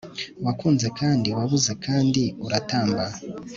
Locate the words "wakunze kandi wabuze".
0.45-1.71